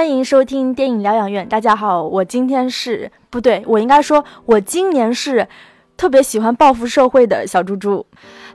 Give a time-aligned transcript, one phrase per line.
[0.00, 1.46] 欢迎收听电影疗养院。
[1.46, 5.46] 大家好，我今天是不对，我应该说，我今年是
[5.94, 8.06] 特别喜欢报复社会的小猪猪。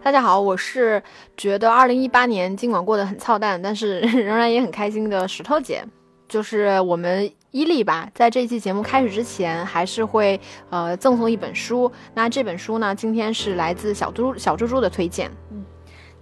[0.01, 1.03] 大家好，我是
[1.37, 5.85] 觉得二零一八年尽管过得很操蛋，但是 仍然也很开心的石头姐。
[6.27, 10.41] 就是我们伊利吧，在这期节目开始之前，还是会
[10.71, 11.91] 呃赠送一本书。
[12.15, 15.29] 那这本书呢，今天是来自小猪小猪猪的推荐。
[15.51, 15.63] 嗯。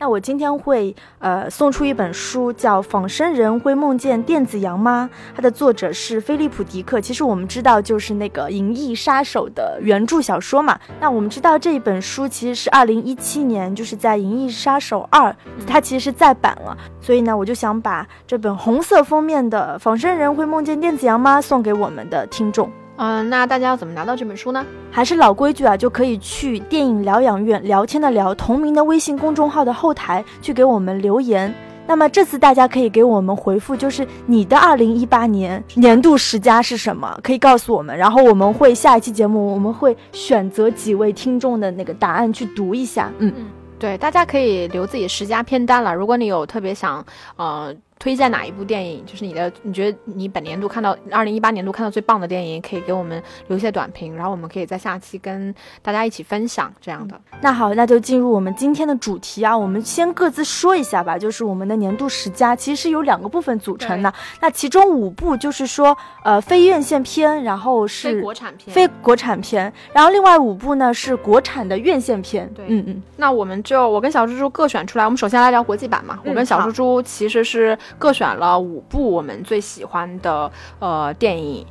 [0.04, 5.10] 那我今天会呃送出一本书，叫《仿生人会梦见电子羊吗》？
[5.34, 7.00] 它的作者是菲利普·迪克。
[7.00, 10.78] 其实我们知道，就是那个《银翼杀手》的原著小说嘛。
[11.00, 15.30] 那我们知道这一本书其实是二零一七年，就是在《银翼杀手二》，
[15.66, 16.78] 它其实是再版了。
[17.00, 22.70] 所以呢，我就想把这本红色封面的《仿生人会梦见电子羊吗》送给我们的听众。
[22.96, 24.64] 嗯，那大家要怎么拿到这本书呢？
[24.92, 31.54] 还是老规矩啊，就可以去电影疗养院聊天的聊同名的微信公众号的后台去给我们留言。
[31.88, 37.20] 那么这次大家可以给我们回复，就是你的二零一八年年度十佳是什么？
[37.24, 43.12] 可以告诉我们，然后我们会下一期节目我们会选择几位听众的那个答案去读一下。
[43.18, 43.34] 嗯，
[43.80, 45.94] 对，大家可以留自己十佳片单了。
[45.94, 47.04] 如果你有特别想，
[47.38, 47.74] 呃。
[48.04, 49.02] 推荐哪一部电影？
[49.06, 57.18] 就是你的，你觉得你本年度看到二零一八年度看到最棒的电影，可以给我们留下短评，然后我们可以在下期跟大家一起分享这样的。
[57.40, 61.18] 那好，那就进入我们今天的主题啊，我们先各自说一下吧。
[61.18, 72.52] 就是我们的年度十佳其实是由两个部分组成的，那其中五部就是说呃非院线片，然后是非国产片，非国产片，然后另外五部呢是国产的院线片。
[72.54, 73.02] 对，嗯嗯。
[73.16, 76.20] 那我们就我跟小猪猪各选出来，我们首先来聊国际版嘛。
[76.26, 77.78] 我跟小猪猪其实是。
[77.98, 81.66] 各选了五部我们最喜欢的呃电影，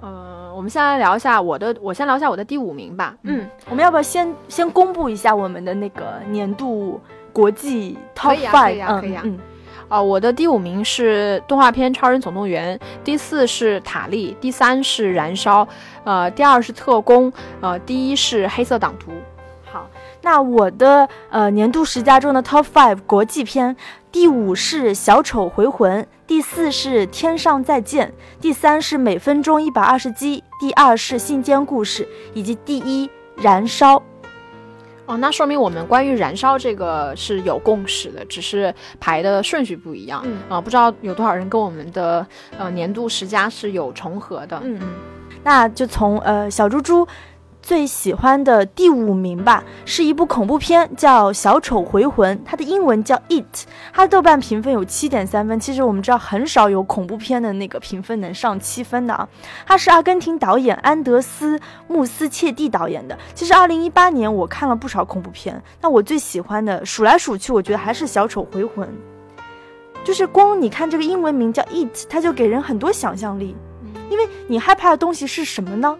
[0.00, 3.16] 呃，我们先来聊一下我的，我先聊一下我的第五名吧。
[3.22, 7.00] 嗯，我们要不要先先公布一下我们的那个年度
[7.32, 8.62] 国际 top five？
[8.62, 9.24] 可以啊，可以啊。
[9.88, 15.64] 啊，我的第五名是动画片《超人总动员》，第四是《塔利》，第三是《燃烧》，
[16.04, 19.10] 呃，第二是《特工》，呃，第一是《黑色党徒》。
[20.22, 23.76] 好，那我的呃年度十佳中的 top five 国际片。
[24.12, 34.02] 第五是小丑回魂，第四是天上再见，第三是每分钟一百二十击，第二是信间故事，以及第一燃烧。
[35.06, 40.22] 哦，那说明我们关于燃烧这个是有共识的，只是排的顺序不一样。
[40.24, 42.26] 嗯啊，不知道有多少人跟我们的
[42.58, 44.60] 呃年度十佳是有重合的。
[44.64, 44.88] 嗯嗯，
[45.44, 47.06] 那就从呃小猪猪。
[47.62, 55.60] 最喜欢的第五名吧，是一部恐怖片，叫《小丑回魂》，它的英文叫 It，它的豆瓣评分有七点三分。
[55.60, 59.28] 其实我们知道很少有恐怖片的那个评分能上七分的啊。
[59.66, 63.16] 它是阿根廷导演安德斯穆斯切蒂导演的。
[63.34, 68.88] 其实二零一八年我看了不少恐怖片，那我最喜欢的数来数去，我觉得还是《小丑回魂》，
[70.02, 73.54] 就是光你看这个英文名叫 It，它就给人很多想象力，
[74.08, 75.96] 因为你害怕的东西是什么呢？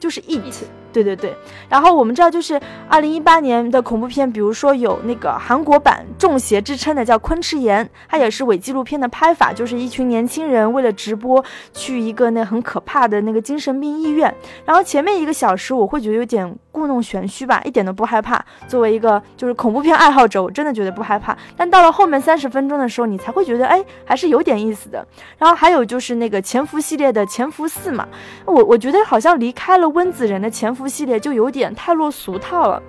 [0.00, 0.64] 就是 It。
[0.92, 1.34] 对对对，
[1.68, 11.42] 然后我们知道，就是二零一八年的恐怖片，比如说有那个韩国版《中邪》之称的叫《昆池岩》，它也是伪纪录片的拍法，就是一群年轻人为了直播
[11.72, 14.32] 去一个那很可怕的那个精神病医院，
[14.64, 18.44] 然后前面一个小时我会觉得有点故弄玄虚吧，一点都不害怕。
[18.66, 21.36] 作为一个就是恐怖片爱好者，我真的觉得不害怕。
[21.56, 25.06] 但到了后面三十分钟的时候，你才会觉得哎，还是有点意思的。
[25.38, 28.08] 然后还有就是那个潜伏系列的《潜伏四》嘛，
[28.46, 30.84] 我我觉得好像离开了温子仁的《潜伏》。
[30.92, 32.82] 系列就有点太落俗套了，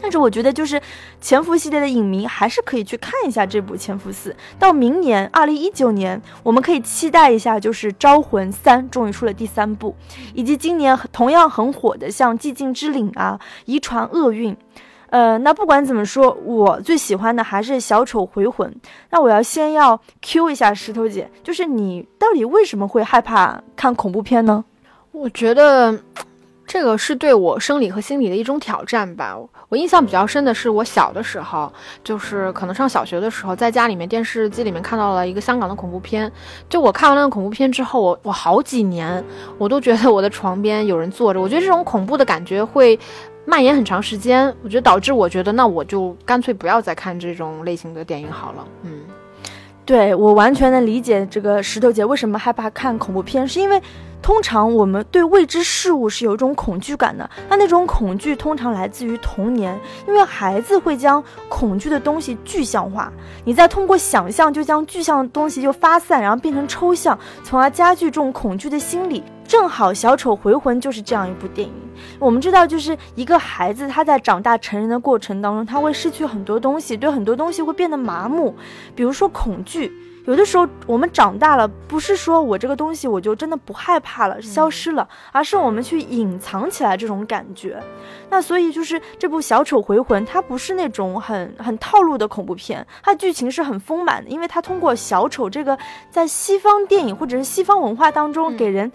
[0.00, 0.80] 但是我觉得就是
[1.20, 4.34] 潜伏系列的影迷还是可以去看一下这部潜伏四。
[4.58, 9.96] 到明年二零一九年，我们可以期待一下，就是招魂三终于出了第三部，
[10.34, 14.56] 以及今年同样很火的像寂静之岭啊、遗传厄运。
[15.10, 18.72] 呃，那不管怎么说，我最喜欢的还是小丑回魂。
[19.10, 24.64] 那我要先要 Q 一下石头姐，就是你到底为什么会害怕看恐怖片呢？
[25.12, 25.98] 我觉得。
[26.68, 29.38] 这个是对我生理和心理的一种挑战吧。
[29.76, 31.70] 我印象比较深的是，我小的时候，
[32.02, 36.32] 就是可能上小学的时候，在家里面电视机里面看到了一个香港的恐怖片。
[36.66, 39.22] 就我看完那个恐怖片之后，我我好几年
[39.58, 41.38] 我都觉得我的床边有人坐着。
[41.38, 42.98] 我觉得这种恐怖的感觉会
[43.44, 44.48] 蔓延很长时间。
[44.62, 48.66] 我觉得导致我觉得，那我就干脆不要再看这种类型的电影好了。
[48.82, 49.00] 嗯。
[49.86, 53.80] 对我完全能理解这个石头姐为什么害怕看恐怖片，是因为
[54.20, 57.30] 通常我们对未知事物是有一种恐惧感的。
[57.48, 59.78] 那那种恐惧通常来自于童年，
[60.08, 63.12] 因为孩子会将恐惧的东西具象化，
[63.44, 69.22] 你再通过想象就将具象的东西就发散，然后变成抽象，从而加剧这种恐惧的心理。
[69.46, 71.72] 正好《小丑回魂》就是这样一部电影。
[72.18, 78.54] 我们知道，就是一个孩子他在长大成人的过程当中，他会失去很多东西，对很多东西会变得麻木，
[78.94, 79.92] 比如说恐惧。
[80.26, 87.80] 有的时候我们长大了，不是说我这个东西我就真的不害怕了，消失了，而是我们去隐藏起来这种感觉。
[88.28, 95.78] 那所以就是这部《小丑回魂》，它不是那种很很套路的恐怖片，它剧情是很丰满的，因为它通过小丑这个
[96.10, 98.90] 在西方电影或者是西方文化当中给人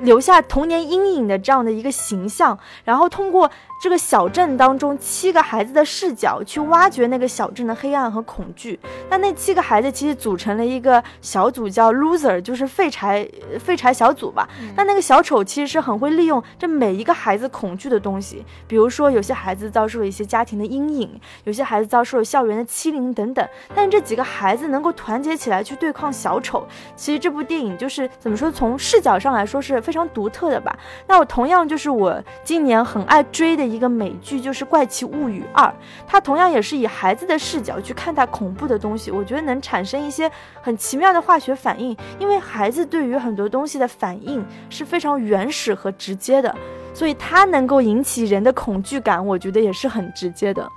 [0.00, 3.50] 留下童年阴影的这样的一个形象，然后通过。
[3.82, 8.78] 这个小镇当中七个孩子的视角去挖掘那个小镇的黑暗和恐惧。
[9.10, 14.48] 那那七个孩子其实组成了一个小组，叫 loser，就是废柴废柴小组吧。
[14.76, 23.44] 那那个小丑其实是很会利用这每一个孩子恐惧的东西，比如说有些孩子遭受了一些家庭的阴影，有些孩子遭受了校园的欺凌等等。
[23.74, 26.64] 但是这几个孩子能够团结起来去对抗小丑，
[26.94, 30.78] 其实这部电影就是怎么说，从视角上来说是非常独特的吧。
[31.08, 33.71] 那我同样就是我今年很爱追的。
[33.72, 35.64] 一个美剧就是《怪奇物语二》，
[36.06, 40.30] 它同样也是以孩子的视角去看待恐怖的东西，我觉得能产生一些
[40.60, 46.54] 很奇妙的化学反应，因为孩子对于很多东西的反应是非常原始和直接的，
[46.92, 50.70] 所以它能够引起人的恐惧感，我觉得也是很直接的。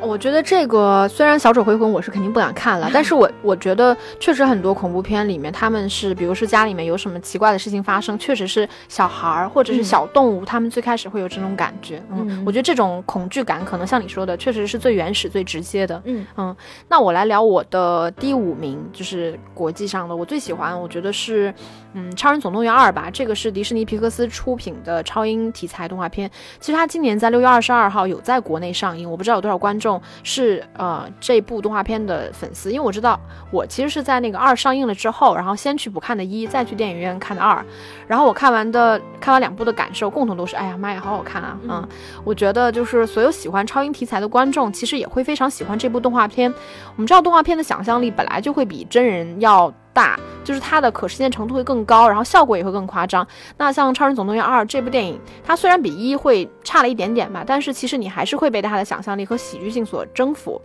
[0.00, 12.02] 我觉得这个虽然《小丑回魂》我是肯定不敢看了，但是我我觉得确实很多恐怖片里面他们是，比如说家里面有什么奇怪的事情发生，确实是小孩儿或者是小动物，他们最开始会有这种感觉。
[12.10, 16.00] 嗯，我觉得这种恐惧感可能像你说的，确实是最原始、最直接的。
[16.04, 16.56] 嗯嗯，
[16.88, 21.52] 那我来聊我的第五名，就是国际上的我最喜欢，我觉得是
[21.92, 23.10] 嗯《超人总动员二》吧。
[23.12, 26.30] 这个是迪士尼皮克斯出品的超英题材动画片。
[26.60, 29.87] 其实它今年在六月二十二号有在国内上映，我不知道有多少观众。
[30.24, 33.20] 是呃这部动画片的粉丝，因为我知道
[33.52, 37.64] 我其实是在那个二上映了之后，然后先去补看的一，再去电影院看的二，
[38.08, 41.56] 然后我看完的看完两部的感受，共同都是哎呀妈呀，好好看啊！
[41.68, 41.88] 嗯，
[42.24, 46.52] 我觉得就是所有喜欢超英题材的观众，其实也会非常喜欢这部动画片。
[46.96, 49.72] 我们知道动画片的想象力本来就会比真人要。
[49.98, 53.26] 大就是它的可实现程度会更高，然后效果也会更夸张。
[53.56, 60.62] 那像《超人总动员二》这部电影，它虽然比一会差了一点点吧，但是其实你还是会被它的想象力和喜剧性所征服。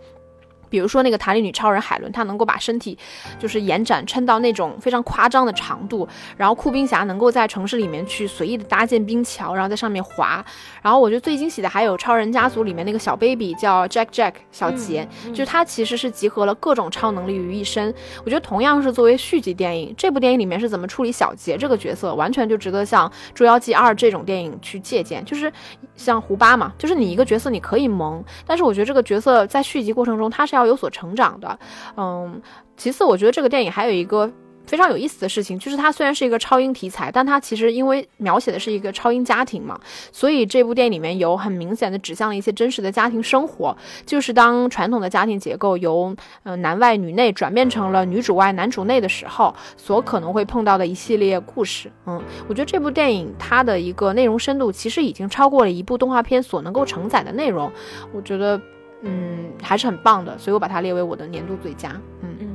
[0.74, 2.98] 比如说那个弹力女超人海伦，她能够把身体
[3.38, 10.44] 就是延展撑到那种非常夸张的长度，然后酷冰侠能够在城市里面去随意的搭建冰桥，然后在上面滑。
[10.82, 17.94] 然后我觉得最惊喜的还有超人家族里面那个小 baby 叫 Jack Jack 小杰，就他其实是集合了各种超能力于一身。
[18.24, 25.24] 我觉得同样是作为续集电影，这部电影里面是怎么处理小杰这个角色，完全就值得像《捉妖记二》这种电影去借鉴。
[25.24, 25.52] 就是
[25.94, 30.63] 像胡巴嘛，就是你一个角色你可以萌，但是我觉得这个角色在续集过程中他是要。
[30.66, 31.58] 有所成长的，
[31.96, 32.40] 嗯，
[32.76, 34.30] 其次，我觉得这个电影还有一个
[34.66, 39.78] 非常有意思的事情，就是它虽然是一个超英题材，但它其实因为描写的是一个超英家庭嘛，
[40.10, 43.76] 所以这部电影里面有很明显的指向了一些真实的家庭生活，
[44.06, 51.92] 就是当传统的家庭结构由呃男外女内转变成了女主外男主内的时候，所可能会碰到的一系列故事。
[52.06, 52.18] 嗯，
[52.48, 57.70] 我觉得这部电影它的一个内容深度其实已经超过了一部动画片所能够承载的内容，
[58.14, 58.58] 我觉得。
[59.04, 61.90] 嗯，还是很棒的，所以我把它列为我的年度最佳。
[62.22, 62.48] 嗯嗯，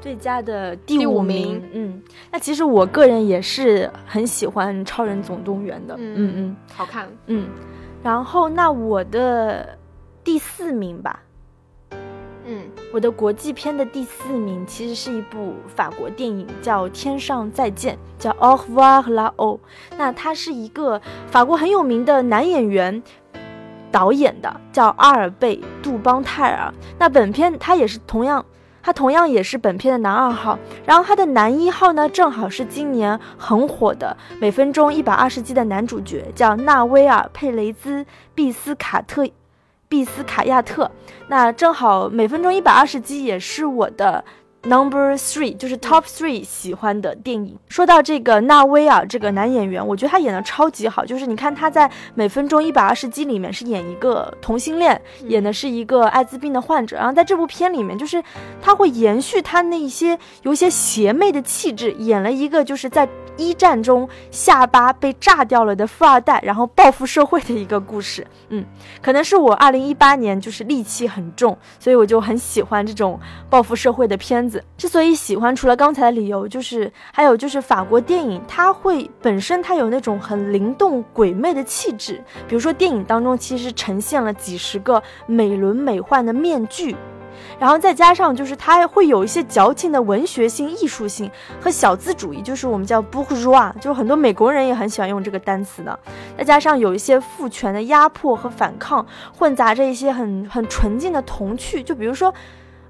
[0.00, 1.60] 最佳的第五名。
[1.72, 5.96] 嗯，那其实我个人也是很喜欢《超人总动员》的。
[5.98, 7.08] 嗯嗯，好看。
[7.26, 7.48] 嗯，
[8.02, 9.76] 然后那我的
[10.22, 11.20] 第四名吧。
[12.46, 19.58] 嗯，我的国际片的第四名其实是一部法国电影，叫《天上再见》，叫《Au revoir là-haut》。
[19.96, 23.02] 那他是一个法国很有名的男演员。
[23.90, 28.44] 导演的叫阿尔贝·杜邦泰尔，那本片他也是同样，
[28.82, 38.04] 他同样也是本片的男二号，然后他的男一号呢，正好是今年很火的每分钟一百二十集的男主角，叫纳威尔·佩雷兹·
[38.34, 39.26] 毕斯卡特，
[39.88, 40.90] 毕斯卡亚特，
[41.28, 44.24] 那正好每分钟一百二十集也是我的。
[44.62, 47.58] Number three 就是 Top three 喜欢的电影。
[47.68, 51.04] 说到这个纳威尔这个男演员，我觉得他演的超级好。
[51.04, 56.96] 就是你看他在每分钟一百二十集里面是演一个同性恋，演的是一个艾滋病的患者。
[56.96, 58.22] 然后在这部片里面，就是
[58.60, 63.08] 他会延续他那一些有些邪魅的气质，演了一个就是在。
[63.36, 68.26] 一战中下巴被炸掉了的富二代，然后报复社会的一个故事。
[68.50, 68.62] 嗯，
[69.00, 74.49] 可能是我二零一八年就是戾气很重，所以我就很喜欢这种报复社会的片子。
[74.76, 82.22] 之所以喜欢，除了刚才的理由，就是还有就是法国电影，它会本身它有那种很灵动鬼魅的气质。
[82.48, 86.96] 比如说电影当中其实呈现了几十个美轮美奂的面具。
[87.58, 91.30] 然后再加上就是它会有一些矫情的文学性、艺术性
[91.60, 95.98] 和小资主义，就是我们叫 bourgeois，就是很多美国人也很喜欢用这个单词的。
[96.36, 102.32] 再加上有一些父权的压迫和反抗，混杂着一些很很纯净的童趣，就比如说，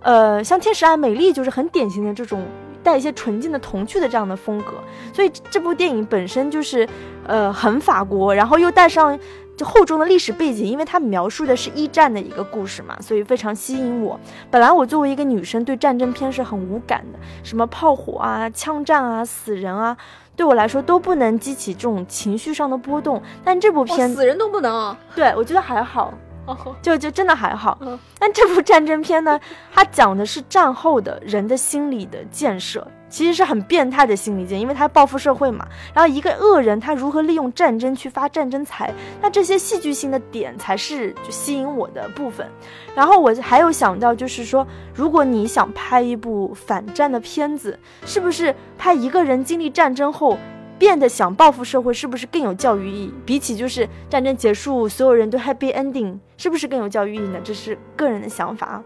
[0.03, 2.45] 呃，像《天使爱美丽》就是很典型的这种
[2.83, 4.73] 带一些纯净的童趣的这样的风格。
[5.13, 6.89] 所以这部电影本身就是，
[7.27, 9.19] 呃，很法国，然后又带上。
[9.57, 14.19] 就厚重的历史背景，因为它描述的是一战的一个故事嘛，所以非常吸引我。
[14.51, 19.95] 本来我作为一个女生，对战争片是很无感的，什么炮火啊、枪战啊、死人啊，
[20.35, 23.23] 对我来说都不能激起这种情绪上的波动。
[23.45, 26.15] 但这部片死人都不能，对我觉得还好，
[26.83, 27.79] 就就真的还好。
[28.19, 29.39] 但这部战争片呢，
[29.73, 32.87] 它讲的是战后的人的心理的建设。
[33.09, 35.67] 其实是很变态的心理建，因为他报复社会嘛。
[35.93, 42.49] 然后一个恶人他如何利用战争去发战争财，那这些戏剧性的点才是就吸引我的部分。
[42.95, 44.65] 然后我还有想到，就是说，
[44.95, 47.77] 如果你想拍一部反战的片子，
[48.07, 50.39] 是不是拍一个人经历战争后
[50.81, 53.15] 变得想报复社会，是不是更有教育意义？
[53.27, 57.39] 比起就是战争结束所有人都 happy ending，是不是更有教育意义呢？
[57.45, 58.83] 这是个人的想法。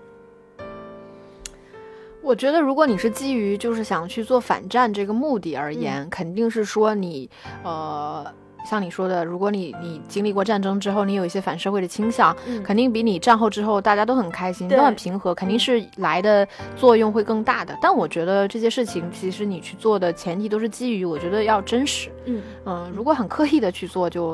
[2.21, 7.31] 我觉得，如果你是基于就是想去做反战这个目的而言，肯定是说你，
[7.63, 8.27] 呃，
[8.65, 17.77] 像你说的，如果你你经历过战争之后，你有一些反社会的倾向，肯定比你战后之后大家都很开心，都很平和，肯定是来的作用会更大的。
[17.81, 22.11] 但我觉得这些事情，其实你去做的前提都是基于，我觉得要真实。
[22.25, 24.31] 嗯嗯，如果很刻意的去做，就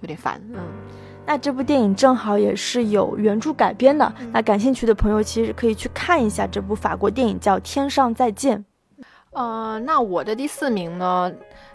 [0.00, 0.40] 有点烦。
[0.52, 0.60] 嗯。
[1.26, 8.58] 那这部电影正好也是有原著改编的，那感兴趣的朋友其实可以去看一下这部法国电影，叫《天上再见》。
[9.30, 11.32] 呃，那我的第四名呢，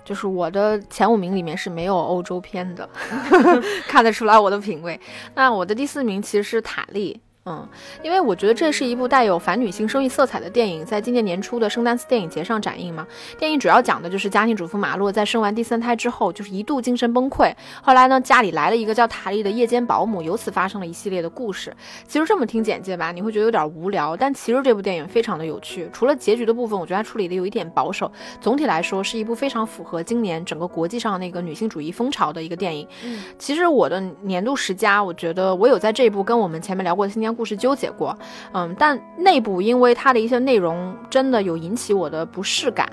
[0.10, 2.90] 就是我的前五名里面是没有欧洲片的，
[3.88, 5.00] 看得出来我的品味。
[5.36, 7.22] 那我的第四名其实是《塔利》。
[7.50, 7.68] 嗯，
[8.04, 13.08] 因为我觉得这是一部带有反女性生育色彩的电影，在今年年初的圣丹斯电影节上展映嘛。
[13.40, 17.52] 电影主要讲的就是家庭主妇马洛在生完第三胎之后，就是一度精神崩溃。
[17.82, 21.76] 后来呢，家里来了一个叫塔莉的夜间保姆，由此发生了一系列的故事。
[22.08, 25.90] 其实这么听简介吧，你会觉得有点无聊，但其实这部电影非常的有趣。
[25.92, 28.12] 除了结局的部分，我觉得它处理的有一点保守。
[28.40, 32.88] 总体来说，是一部非常符合今年整个国际上那个女性主义风潮的一个电影。
[33.04, 37.36] 嗯，其实我的年度十佳，我觉得我有在这一部跟我们前面聊过的新疆。
[37.40, 38.14] 故事纠结过，
[38.52, 42.86] 嗯，但内部因为它的一些内容真的有引起我的不适感，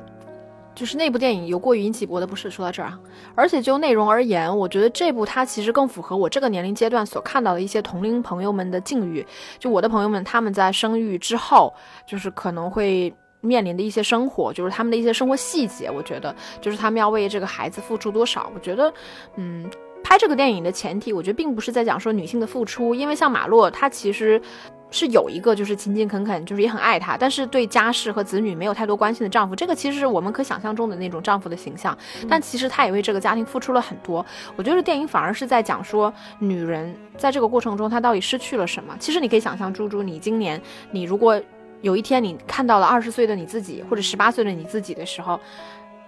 [0.72, 2.48] 就是那部电影有过于引起我的不适。
[2.48, 2.96] 说到这儿啊，
[3.34, 9.26] 而且就内容而言，我觉得这部它其实更符合我这个年龄阶段所看到的一些同龄朋友们的境遇。
[9.58, 11.74] 就我的朋友们，他们在生育之后，
[12.06, 15.90] 就是可能会面临的一些生活，就是他们的一些生活细节。
[15.90, 18.48] 我觉得，就是他们要为这个孩子付出多少。
[18.54, 18.94] 我觉得，
[19.34, 19.68] 嗯。
[20.06, 24.40] 拍这个电影的前提，我觉得并不是在讲说女性的付出，因为像马洛，她其实
[24.88, 29.56] 是有一个就是勤勤恳恳，就是也很爱她，但是对家事和子女没有太多关心的丈夫。
[29.56, 31.98] 这个其实是我们可想象中的那种丈夫的形象，
[32.28, 34.24] 但其实她也为这个家庭付出了很多。
[34.54, 38.96] 我觉得电影反而是在讲说女人在这个过程中她到底失去了什么。
[39.00, 41.42] 其实你可以想象，猪猪，你今年你如果
[41.80, 45.40] 有一天你看到了二十岁的你自己，或者十八岁的你自己的时候。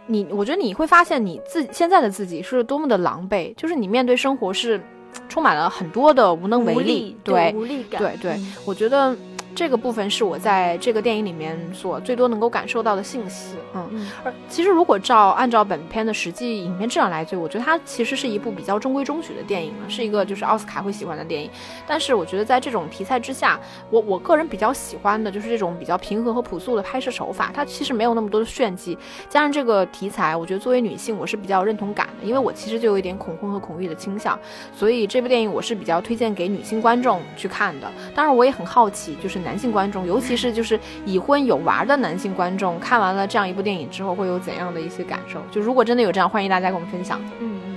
[0.08, 4.80] 你，我觉得你会发现你自现在的自己是多么的狼狈，就是你面对生活是
[5.28, 9.16] 充满了很多的无能为力，对，无力感，对对，我觉得。
[9.58, 21.50] 这个部分是我在这个电影里面所最多能够感受到的信息，嗯，而其实如果照按照本片的实际影片质量来做，我觉得它其实是一部比较中规中矩的电影了，是一个就是奥斯卡会喜欢的电影。
[21.88, 23.58] 但是我觉得在这种题材之下，
[23.90, 28.96] 我我个人比较喜欢的就是这种比较平和和朴素的拍摄手法，它其实没有那么多的炫技，
[29.28, 34.38] 加上这个题材，我觉得作为女性我是比较认同感的，因为我其实就有一点恐婚和恐育的倾向，
[34.72, 37.90] 所以这部电影我是比较推荐给女性观众去看的。
[38.14, 39.36] 当然我也很好奇，就是。
[39.48, 45.40] 男性观众，尤其是就是已婚有娃的男性观众，看完了这样一部电影之后，会有怎样的一些感受？
[45.50, 47.18] 就如果真的有这样，欢迎大家跟我们分享。
[47.40, 47.76] 嗯嗯。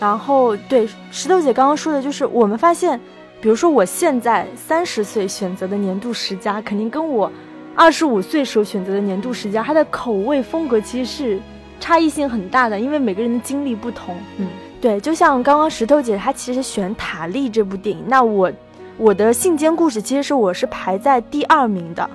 [0.00, 2.98] 然后对石头姐刚刚说的，就是我们发现，
[3.42, 7.30] 比如说我现在三十岁选择的年度十佳，肯定跟我
[7.74, 11.40] 二十五岁时候选择的年度十佳，它的口味风格其实是
[11.78, 14.16] 差异性很大的，因为每个人的经历不同。
[14.38, 14.46] 嗯，
[14.80, 18.50] 对，就像刚刚石头姐她其实选《塔利》这部电影，那我。
[18.96, 22.08] 我的信笺故事其实是我是排在第二名的。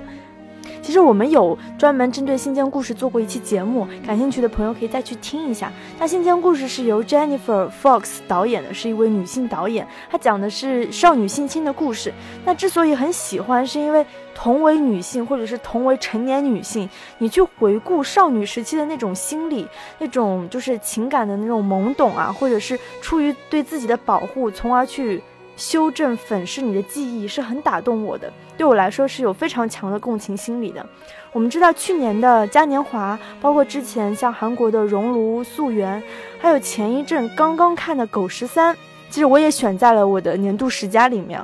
[0.81, 5.71] 其实我们有专门针对信笺故事做过一期节目，感兴趣的朋友可以再去听一下。
[5.99, 12.13] 那信笺故事是由 Jennifer Fox 导演的，是一位女性导演，她讲的是少女性侵的故事。
[12.45, 19.67] 那之所以很喜欢，是因为同为女性，或者是同为成年女性，你去回顾少女时期的那种心理，
[19.99, 25.21] 那种就是情感的那种懵懂啊，或者是出于对自己的保护，从而去。
[25.59, 28.31] 修正、粉饰你的记忆，是很打动我的。
[28.57, 30.83] 对我来说是有非常强的共情心理的。
[31.31, 36.01] 我们知道去年的嘉年华，包括之前像韩国的熔炉、素媛，
[36.39, 38.73] 还有前一阵刚刚看的《狗十三》，
[39.09, 41.39] 其实我也选在了我的年度十佳里面。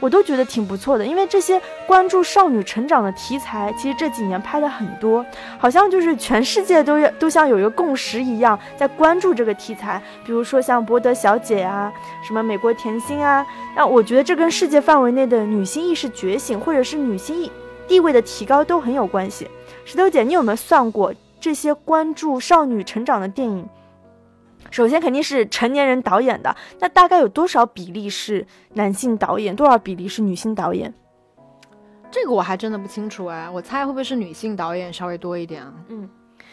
[0.00, 5.24] 我都觉得挺不错的，因为这些关注少女成长的题材，其实这几年拍的很多，
[5.58, 10.02] 好像就是全世界都要都像有一个共识一样，在关注这个题材。
[10.24, 11.92] 比如说像《博德小姐》啊，
[12.26, 17.50] 什么《美国甜心》啊，那我觉得这跟世界范围内的女性意识觉醒，或者是女性意
[17.88, 19.48] 地位的提高都很有关系。
[19.84, 23.66] 石头姐，你有没有算过这些关注少女成长的电影？
[24.76, 30.92] 首先肯定是成年人导演的，那大概有多少比例是男性导演，多少比例是女性导演？
[32.10, 35.72] 这个我还真的不清楚哎，我猜会不会是女性导演稍微多一点啊？
[35.88, 36.06] 嗯，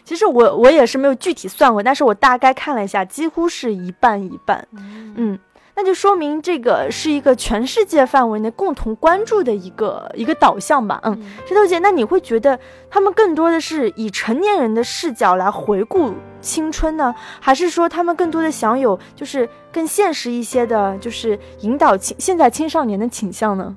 [0.06, 4.66] 其实我我也是没有具体算过，但是我大概看了一下，几乎是一半一半。
[4.72, 5.38] 嗯。
[5.76, 11.00] 那就说明这个是一个全世界范围内共同关注的一个一个导向吧。
[11.04, 12.60] 嗯，石头姐，那你会觉得
[12.92, 23.76] 他们更多的是以成年人的视角来回顾青春呢，还是说他们更多的想有就是更现实一些的，就是引导青现在青少年的倾向呢？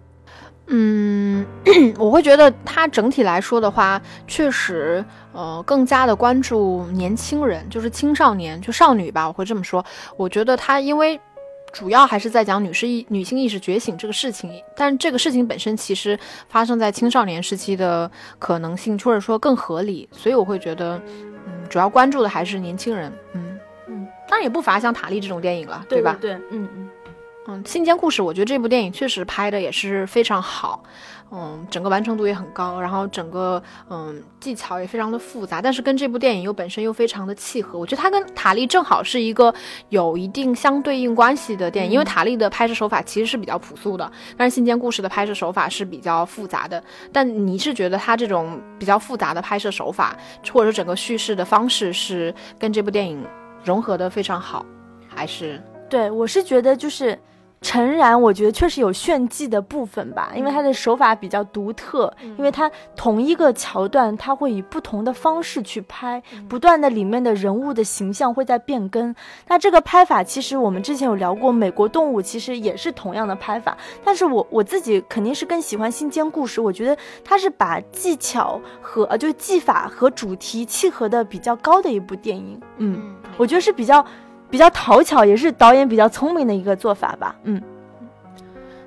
[0.66, 1.46] 嗯，
[1.98, 9.26] 我会觉得它整体来说的话，确实呃更加的关注年轻人，就是青少年，就少女吧。
[9.26, 9.82] 我会这么说。
[10.18, 11.18] 我觉得它因为。
[11.76, 16.18] 主要还是在讲女士意女性意识觉醒这个事情，但这个事情本身其实
[16.48, 20.98] 发生在青少年时期的可能性，或者说更合理，所以我会觉得，
[21.46, 23.58] 嗯，主要关注的还是年轻人，嗯。
[23.88, 26.16] 嗯，当然也不乏像塔利这种电影了，对吧？
[26.18, 26.90] 对，嗯嗯。
[27.48, 30.82] 嗯，信间故事，我觉得这部电影确实拍的也是非常好。
[31.32, 37.76] 嗯，整个完成度也很高，然后整个嗯技巧也非常的复杂，但是跟这部电影又本身又非常的契合。
[37.78, 39.52] 我觉得它跟塔利正好是一个
[39.88, 46.82] 有一定相对应关系的电影，因为塔利的拍摄手法其实是比较朴素的，但是信间故事的拍摄手法是比较复杂的。
[47.12, 50.16] 但你是觉得它这种比较复杂的拍摄手法，
[50.52, 53.26] 或者整个叙事的方式是跟这部电影
[53.64, 54.64] 融合的非常好，
[55.08, 55.60] 还是？
[55.90, 57.18] 对我是觉得就是。
[57.62, 69.12] 诚然，我觉得确实有炫技的部分吧，因为他的手法比较独特，因为他同一个桥段，他会以不同的方式去拍，不断的里面的人物的形象会在变更。
[69.48, 82.60] 那这个拍法，其实我们之前有聊过，美国动物其实也是同样的拍法，但是我我自己肯定是更喜欢新间故事，我觉得它是把技巧和呃就是技法和主题契合的比较高的一部电影。
[82.76, 84.04] 嗯，我觉得是比较。
[84.50, 87.34] 比较讨巧，也是导演比较聪明的一个做法吧。
[87.44, 87.60] 嗯。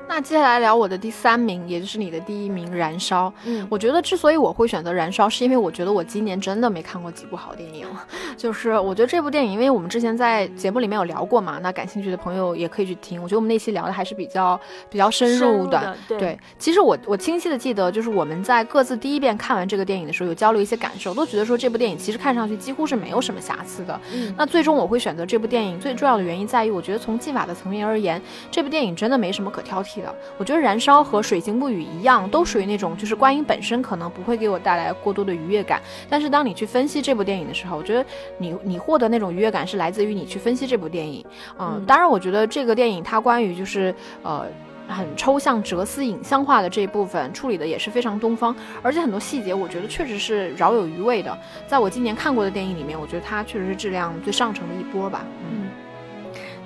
[0.09, 3.27] 那接下来聊我的第三名，也就是你的第一名《燃烧》。
[3.45, 7.85] 嗯，我觉得之所以我会选择《燃烧》，是因为我觉得我今年真的没看过几部好电影。
[8.35, 13.21] 就是我觉得这部电影，因为我们之前在节目里面有聊过嘛，那感兴趣的朋友也可以去听。
[13.21, 15.95] 我觉得我们那期聊的还是比较比较深入的。
[16.07, 24.01] 对，其实我我清晰的记得，就是我们在各自第一遍看完这个电影的时候，有交流一些感受，都觉得说这部电影其实看上去几乎是没有什么瑕疵的。
[24.11, 28.19] 嗯，那最终我会选择这部电影，最重要的原因在于，我觉得从技法的层面而言，
[28.49, 29.98] 这部电影真的没什么可挑剔。
[30.37, 38.05] 我觉得《燃烧》和《水晶物语》一样，都属于那种就是观影本身可能不会给我带来过多的愉悦感，但是当你去分析这部电影的时候，我觉得
[38.37, 41.25] 你你获得那种愉悦感是来自于你去分析这部电影。
[41.57, 44.45] 嗯，当然，我觉得这个电影它关于就是呃
[44.87, 51.37] 很抽象、哲思、影像化的这一部分处理的也是非常东方，而且很多细节我觉得确实是饶有余味的。
[51.67, 55.25] 在我今年看过的电影里面，我觉得它确实是质量最上乘的一波吧。
[55.43, 55.67] 嗯。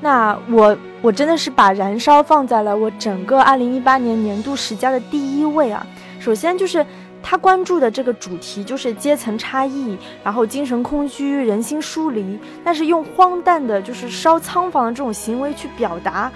[0.02, 5.86] 那我我真的是把《燃烧》放在了我整个二零一八年年度十佳的第一位啊。
[6.20, 6.86] 首先就是
[7.22, 16.32] 他关注的这个主题就是阶层差异，然后精神空虚、人心疏离，但是用荒诞的，就是烧仓房的这种行为去表达，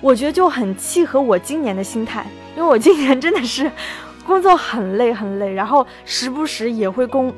[0.00, 2.26] 我觉得就很契合我今年的心态。
[2.54, 3.70] 因为我今年真的是
[4.26, 7.32] 工作很累很累，然后时不时也会工，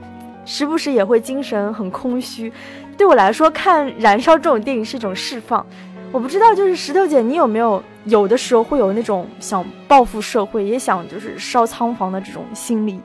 [0.44, 2.52] 时不时也会精神很空虚。
[2.98, 5.64] 对我来说，看《燃烧》这种电影是一种释放。
[6.10, 13.00] 我不知道，就是石头姐，你有没有有的时候会有那种想报复社会，也想就是烧仓房的这种心理？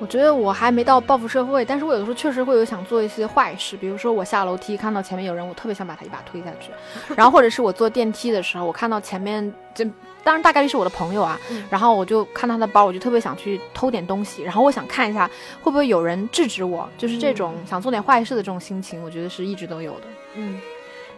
[0.00, 6.72] 我觉得我还没到报复社会，但是我有的时候确实会有想做一些坏事，比如说我下楼梯看到前面有人，我特别想把他一把推下去。
[7.14, 9.86] 然后或者是我坐电梯的时候，我看到前面就。
[10.24, 11.38] 当然，大概率是我的朋友啊，
[11.70, 15.30] 然后我就看他的包，我就特别想去偷点东西，然后我想看一下
[15.62, 20.06] 会不会有人制止我，就是这种想做点坏事的这种心情，我觉得是一直都有的。
[20.36, 20.58] 嗯，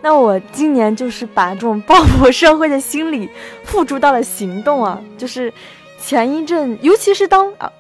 [0.03, 3.31] 那我今年就是把这种报复社会的心理
[3.63, 5.53] 付诸到了行动啊，就是
[6.01, 7.73] 前一阵，尤其是当啊，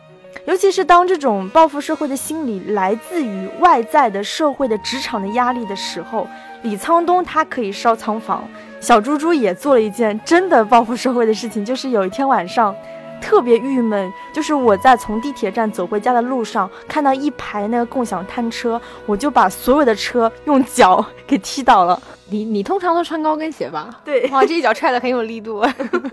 [0.47, 6.27] 尤其是当这种报复社会的心理来自于外在的社会的职场的压力的时候。
[6.63, 8.49] 李沧东他可以烧仓房，
[8.81, 12.75] 小猪猪也做了一件真的报复社会的事情，就是有一天晚上。
[13.21, 22.01] 特别郁闷，就是我在从地铁站走回家的路上，看到一排那个共享单车，我就把所有的车用脚给踢倒了。
[22.29, 23.89] 你你通常都穿高跟鞋吧？
[24.05, 25.65] 对，哇，这一脚踹的很有力度，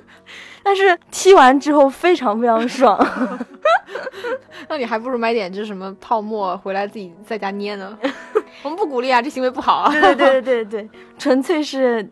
[0.63, 2.97] 但是踢完之后非常非常爽。
[4.69, 7.97] 那你还不如买点就是什么泡沫回来自己在家捏呢。
[8.63, 9.91] 我们不鼓励啊，这行为不好啊。
[9.91, 12.07] 对对对对对，纯粹是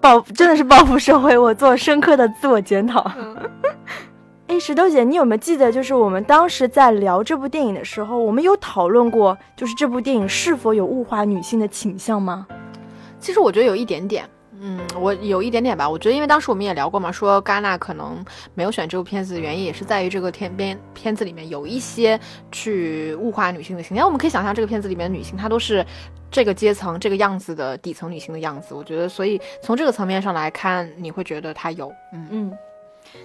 [0.00, 1.36] 报，真的是报复社会。
[1.36, 3.10] 我做深刻的自我检讨。
[4.46, 12.46] 哎，石头姐，你有没有记得，就是我们当时在聊这部电影的时候，我们有讨论过，就是这部电影是否有物化女性的倾向吗？
[13.18, 14.28] 其实我觉得有一点点，
[14.60, 15.88] 嗯，我有一点点吧。
[15.88, 18.22] 我觉得，因为当时我们也聊过嘛，说戛纳可能
[18.54, 22.20] 没有选这部片子的原因，也是在于这个片片片子里面有一些
[22.52, 24.04] 去物化女性的形象。
[24.04, 25.84] 我们可以想象，这个片子里面的女性，她都是
[26.30, 28.74] 这个阶层、这个样子的底层女性的样子。
[28.74, 32.52] 我觉得，所以从这个层面上来看，你会觉得她有，嗯嗯。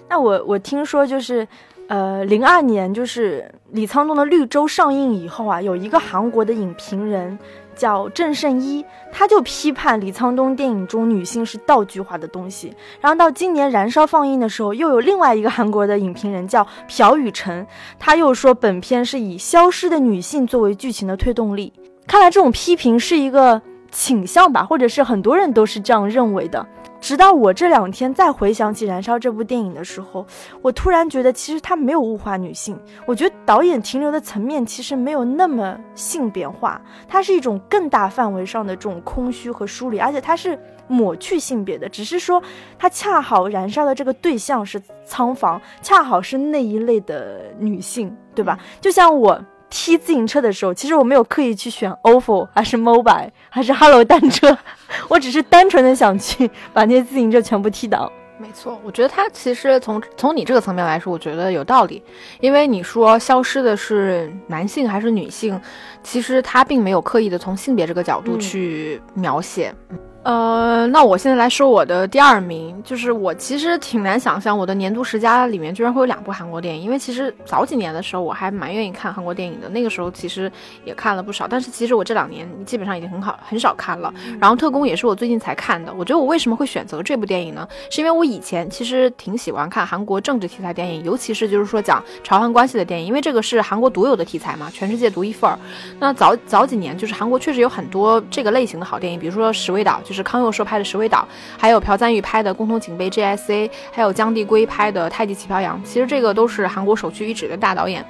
[0.08, 1.48] 那我我听说就是，
[1.88, 7.38] 呃，零二年就是李沧东的《绿洲》上映以后啊，有一个韩国的影评人
[7.76, 12.74] 叫郑胜一，他就批判李沧东电影中女性是道具化的东西。
[13.00, 17.66] 然后到今年《燃烧》放映的时候，又有另外一个韩国的影评人叫朴宇成，
[17.98, 21.72] 他又说本片是以消失的女性作为剧情的推动力。
[22.06, 26.66] 看来这种批评是一个倾向吧，或者是很多人都是这样认为的。
[27.02, 30.26] 直到我这两天再回想起《燃烧》这部电影的时候，
[30.62, 32.78] 我突然觉得，其实它没有物化女性。
[33.06, 42.44] 我觉得导演停留的层面其实没有那么性别化，它是一种更大范围上的这种空虚和疏离，而且它是抹去性别的，只是说
[42.78, 48.60] 它恰好燃烧的这个对象是仓房，恰好是那一类的女性，对吧？
[48.82, 49.42] 就像我。
[49.70, 54.58] 踢自行车的时候，其实我没有刻意去选 ofo 还是 mobile 还是 hello 单车，
[55.08, 58.12] 我只是单纯的想去把那些自行车全部踢倒。
[58.42, 62.02] 没错，我觉得他其实从从你这个层面来说，我觉得有道理，
[62.40, 65.60] 因为你说消失的是男性还是女性，
[66.04, 69.76] 其实他并没有刻意的从性别这个角度去描写。
[70.22, 80.52] 呃，那我现在来说我的第二名，就是我其实挺难想象我的年度十佳里面居然会有两部韩国电影，因为其实早几年的时候我还蛮愿意看韩国电影的，那个时候其实
[80.84, 84.14] 也看了不少，但是其实我这两年基本上已经很好很少看了。
[84.42, 87.66] 然后特工也是我最近才看的，我觉得我为什么会选择这部电影呢？
[87.90, 95.58] 是因为我以前其实挺喜欢看韩国政治题材电影，尤其是就是说讲朝韩关系的电影，因为这个是韩国独有的题材嘛，全世界独一份儿。
[95.98, 100.02] 那早早几年就是韩国确实有很多这个类型的好电影，比如说《十味岛》。
[100.10, 101.20] 就是康佑硕拍的《石尾岛》，
[101.56, 105.78] 还有朴赞玉拍的《共同警备 G.S.A》，还有姜帝圭拍的《太极旗飘扬》。
[105.84, 108.04] 其实这个都是韩国首屈一指的大导演。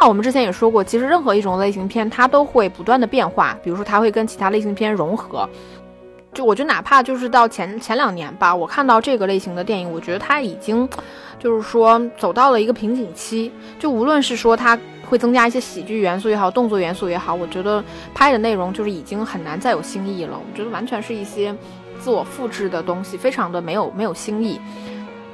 [0.00, 3.54] 那我们之前也说过，其实任何一种类型片，它都会不断的变化。
[3.62, 5.46] 比如说，它会跟其他类型片融合。
[6.32, 10.88] 就我觉得，哪怕就是到前前两年吧，我看到这个类型的电影，我觉得它已经
[11.38, 13.52] 就是说走到了一个瓶颈期。
[13.78, 14.78] 就无论是说它。
[15.12, 20.38] 会增加一些喜剧元素也好，动作元素也好，我觉得拍的内容就是已经很难再有新意了。
[20.38, 21.54] 我觉得完全是一些
[22.00, 24.58] 自我复制的东西，非常的没有没有新意。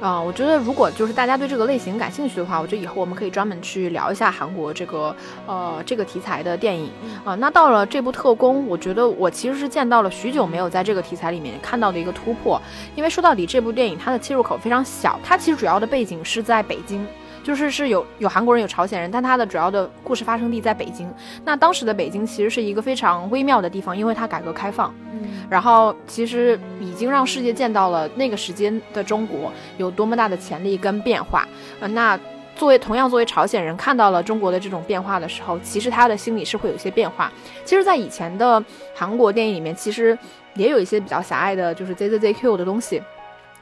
[0.01, 5.15] 啊，我觉得如果就是大家对这个类型感兴趣的话，我觉得以后我们可以专门去聊一下韩国这个
[5.45, 6.91] 呃这个题材的电影
[7.23, 7.35] 啊。
[7.35, 12.61] 那到了这部特工，我觉得我其实是见到了许久没有在这个题材里面看到的一个突破，
[12.95, 17.07] 因为说到底这部电影它的切入口非常小，它其实主要的背景是在北京。
[17.49, 21.11] 就是是有有韩国人有朝鲜人，但它的主要的故事发生地在北京。
[21.43, 31.47] 那当时的北京其实是一个非常微妙的地方，因为它改革开放，嗯，然后其实已经让世界见到了那个时间的中国有多么大的潜力跟变化。
[31.79, 32.19] 呃，那
[32.55, 37.33] 作为同样作为朝鲜人看到了中国的这种变化的时候，其实他的心里是会有一些变化。
[37.65, 40.15] 其实，在以前的韩国电影里面，其实
[40.53, 43.01] 也有一些比较狭隘的，就是 ZZZQ 的东西。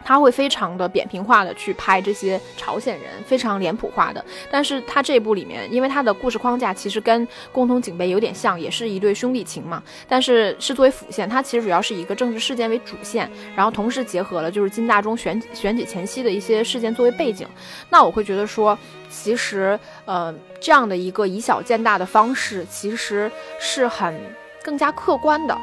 [0.07, 4.23] 他会非常的扁平化的去拍这些朝鲜人，非常脸谱化的。
[4.49, 9.83] 但是他这部里面，因为他的故事框架其实跟《共同警备》有点像，也是一对兄弟情嘛。
[10.07, 17.45] 但是是作为辅线，它其实主要是以一个政治事件为主线，然后同时结合了就是金大中选选举前夕的一些事件作为背景。
[17.89, 24.17] 那我会觉得说，其实呃这样的一个以小见大的方式，其实是很
[24.63, 25.57] 更加客观的。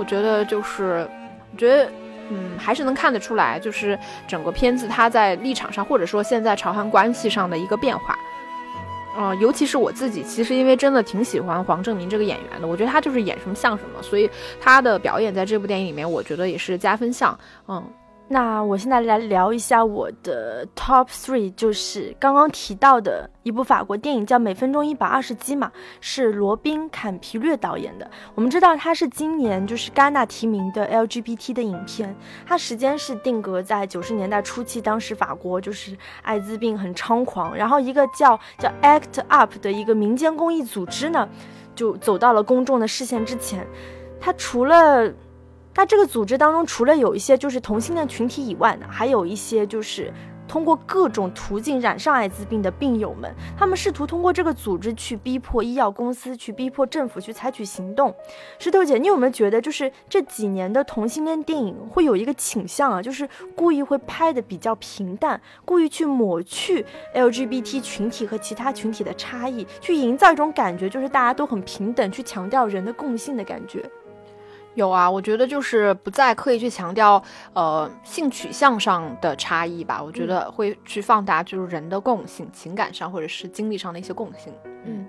[0.00, 1.08] 我觉得就是，
[1.52, 1.88] 我觉得。
[2.30, 8.18] 嗯，还是能看得出来，就是整个片子它在立场上，或者说现在朝韩关系上的一个变化。
[9.16, 14.28] 嗯，尤其是我自己，其实因为真的挺喜欢黄正明这个演员的，我觉得他就是演什么像什么，所以
[14.60, 17.38] 他的表演在这部电影里面，我觉得也是加分项。
[17.68, 17.82] 嗯。
[18.34, 25.70] 那我现在来聊一下我的 top three，就是刚刚提到的一部法国电影，叫《每分钟一百二十击》嘛，
[26.00, 28.10] 是罗宾·坎皮略导演的。
[28.34, 32.12] 我们知道他是今年就是戛纳提名的 LGBT 的影片，
[32.44, 41.28] 它时间是定格在九十年代初期，当时法国就是艾滋病很猖狂，然后一个叫叫 Act Up 的一个民间公益组织呢，
[41.76, 43.64] 就走到了公众的视线之前。
[44.20, 45.08] 它除了
[45.74, 50.12] 那这个组织当中，除了有一些就是同性恋群体以外呢，还有一些就是
[50.46, 58.14] 通过各种途径染上艾滋病的病友们，他们试图通过这个组织去逼迫医药公司，去逼迫政府去采取行动。
[58.58, 73.82] 石头姐，你有没有觉得就是这几年的同性恋电影会有一个倾向啊，就是故意会拍的比较平淡，故意去抹去 LGBT 群体和其他群体的差异，去营造一种感觉，就是大家都很平等，去强调人的共性的感觉。
[74.74, 80.02] 有啊，我觉得就是不再刻意去强调，呃，性取向上的差异吧。
[80.02, 84.52] 我觉得会去放大就是人的共性，情感上或者是经历上的一些共性。
[84.84, 85.06] 嗯，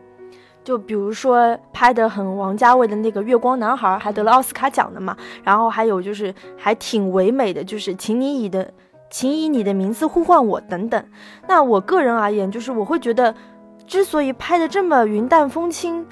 [0.63, 5.17] 就比如说拍的很王家卫的那个《月光男孩》，还得了奥斯卡奖的嘛。
[5.43, 8.71] 然后还有就是还挺唯美的，就是请你以的，
[9.09, 11.03] 请以你的名字呼唤我等等。
[11.47, 13.33] 那我个人而言，就是我会觉得，
[13.87, 16.05] 之所以拍的这么云淡风轻。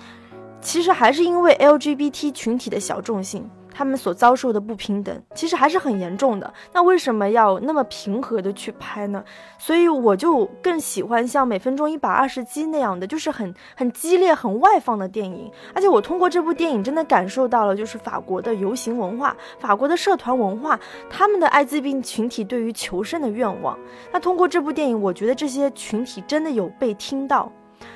[0.63, 6.52] 其实还是因为 LGBT 群体的小众性，他们所遭受的不平等，其实还是很严重的。
[6.73, 9.23] 那为什么要那么平和的去拍呢？
[9.60, 15.52] 所以我就更喜欢像每分钟一百二十集那样的，就是很很激烈、很外放的电影。
[15.76, 23.78] 而且我通过这部电影，真的感受到了，就是法国的游行文化、法国的社团文化，他们的艾滋病群体对于求生的愿望。
[24.12, 27.52] 那通过这部电影，我觉得这些群体真的有被听到。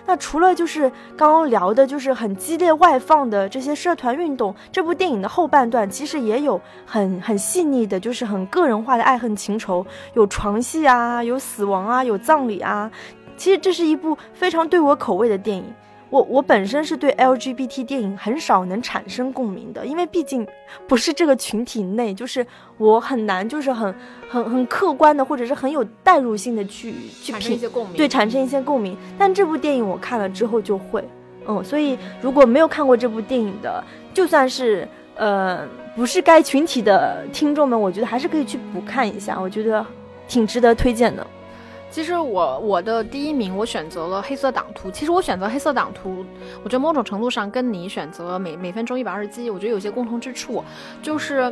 [0.07, 12.89] 那除了就是刚刚聊的，就是很激烈外放的这些社团运动，这部电影的后半段其实也有很很细腻的，就是很个人化的爱恨情仇，有床戏啊，有死亡啊，有葬礼啊。
[13.35, 15.65] 其实这是一部非常对我口味的电影。
[16.09, 20.47] 我我本身是对 LGBT 电影很少能产生共鸣的，因为毕竟
[20.87, 22.45] 不是这个群体内，就是
[22.77, 23.93] 我很难，就是很
[24.29, 27.59] 很很客观的，或者是很有代入性的去去品
[27.97, 28.95] 对，产生一些共鸣。
[29.17, 31.03] 但这部电影我看了之后就会，
[31.45, 39.85] 嗯，所以如果没有看过这部电影的，就算是呃不是该群体的听众们，我觉得还是可以去补看一下，我觉得
[40.27, 41.27] 挺值得推荐的。
[41.97, 44.91] 其实我我的第一名我选择了黑色党徒。
[44.91, 46.23] 其实我选择黑色党徒，
[46.63, 50.63] 我觉得某种程度上跟你选择每每分钟一百二十七，我觉得有些共同之处，
[51.01, 51.51] 就是，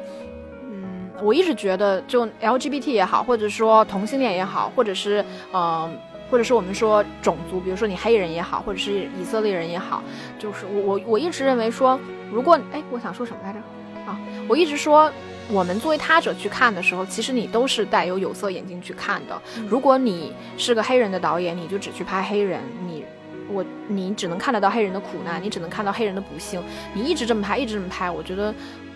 [0.61, 5.91] 嗯，我一直觉得就 LGBT 也好，或者说同性恋也好，或者是嗯，
[6.29, 10.03] 或者是我们说种族，比如说你黑人也好，或者是以色列人也好，
[10.37, 11.99] 就是我我我一直认为说，
[12.31, 13.57] 如果哎，我想说什么来着？
[14.05, 14.15] 啊，
[14.47, 15.11] 我一直说。
[15.51, 19.39] 我们作为他者去看的时候，其实你都是带有有色眼镜去看的。
[19.69, 23.05] 如果你是个黑人的导演，你就只去拍黑人，你
[23.47, 26.59] 我你只能看得到黑人的苦难，你只能看到黑人的不幸。
[26.95, 28.51] 你一直这么拍，一直这么拍，我觉得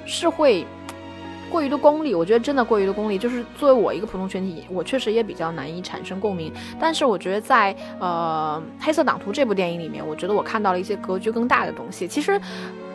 [0.07, 0.65] 是会
[1.51, 2.15] 过于的功利。
[2.15, 6.51] 我觉得真的过于的功利，就是作为我一个普通群体，我确实也比较难以产生共鸣。
[6.79, 12.07] 但是我觉得在呃《黑色党徒》这部电影里面，我觉得我看到了一些格局更大的东西。
[12.07, 12.41] 其实。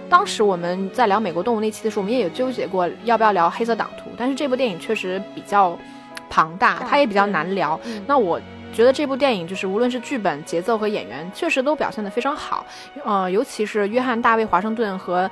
[0.08, 5.78] 当时我们在聊美国动物那期的时候，我们也有纠结过要不要聊黑色党徒，但是这部电影确实比较
[6.30, 7.78] 庞大，它也比较难聊。
[8.06, 8.40] 那我
[8.72, 12.64] 觉得这部电影就是无论是剧本、节奏和演员，确实都表现得非常好。
[13.04, 15.30] 呃，尤其是约翰·大卫·华盛顿和。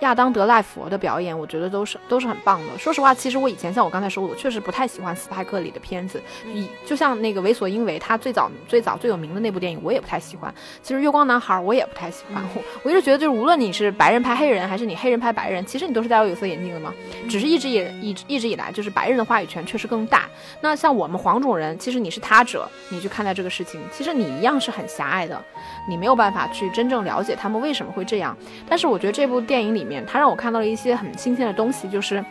[0.00, 2.78] 亚当·德赖佛的表演，我觉得都是都是很棒的。
[2.78, 6.22] 说实话，其实我以前像我刚才说，我确实不太喜欢斯派克里的片子。
[6.46, 10.52] 以就像那个为所应为，他最早最早最有名的那部电影，我也不太喜欢。
[10.82, 12.42] 其实《月光男孩》我也不太喜欢。
[12.54, 16.94] 我 我一直觉得，就是无论你是白人拍黑人，还是你黑人拍白人，其实你都是戴有有色眼镜的嘛。
[17.28, 20.28] 只是一直以一一直以来，就是白人的话语权确实更大。
[20.60, 25.42] 那像我们黄种人，其实你是他者，你去看待这个事情，其实你一样是很狭隘的。
[25.88, 28.36] 你没有办法去真正了解他们为什么会这样。
[28.68, 32.24] 但是我觉得这部电影里面，它让我看到了一些很新鲜的东西，就是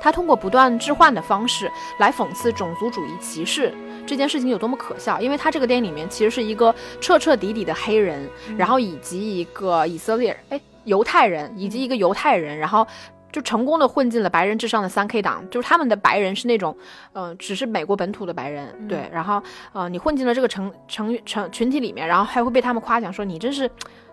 [0.00, 3.72] 他通过不断置换的方式来讽刺种族主义歧视
[4.06, 5.20] 这件事情有多么可笑。
[5.20, 12.86] 因为他这个电影里面其实是一个彻彻底底的黑人，然后以及一个以色列哎犹太人，以及一个犹太人，然后。
[13.32, 16.76] 就成功的混进了白人至上的三 K 党，就是他们的白人是那种，
[17.14, 23.70] 呃，只是美国本土的白人，对，然后，呃，你混进了这个成成成群体里面，然后还会被他们夸奖说你真是，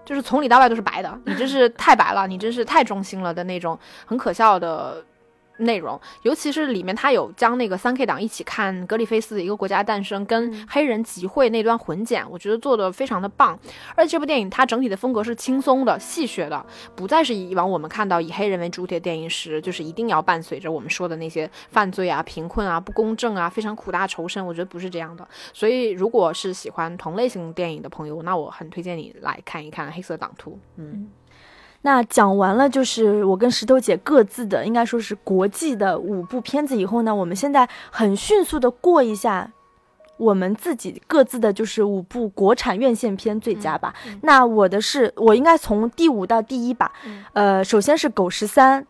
[0.10, 5.06] 就是从里到外都是白的，你真是太白了，你真是太忠心了的那种很可笑的
[5.60, 13.58] 内容，尤其是里面他有将那个三 K 党一起看格里菲斯的一个国家诞生跟黑人集会那段混剪，我觉得做的非常的棒。
[13.96, 24.46] 而且这部电影它整体的风格是轻松的、戏谑的，不再是以往我们看到以黑人为主体的电影时，就是一定要伴随着我们说的那些犯罪啊、贫困啊、不公正啊、非常苦大仇深。
[24.46, 25.28] 我觉得不是这样的。
[25.54, 30.52] 所以如果是喜欢同类型电影的朋友，那我很推荐你来看一看《黑色党徒》。
[30.78, 31.10] 嗯。
[31.82, 39.50] 那讲完了，就是我跟石头姐各自的，应该说是国际的五部片子以后呢，我们现在很迅速的过一下
[40.18, 43.94] 我们自己各自的，就是五部国产院线片最佳吧。
[44.24, 46.92] 那我的是，我应该从第五到第一吧。
[47.32, 48.82] 呃，首先是《狗十三》，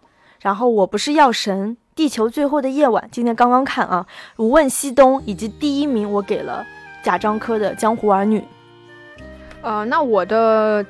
[0.41, 4.07] 然后《我不是药神》，《地球最后的夜晚》，今天刚刚看啊，
[4.43, 6.65] 《无问西东》，以及第一名我给了
[7.03, 8.39] 贾樟柯的《江湖儿女》。
[9.61, 10.83] 呃，那我的。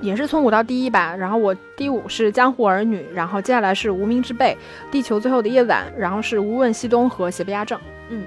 [0.00, 4.56] 也是从五到第一吧，然后我第五是《江湖儿女》，然后接下来是《无名之辈》，
[4.92, 7.78] 《地球最后的夜晚》，然后是《无问西东》和《邪不压正》。
[8.08, 8.24] 嗯，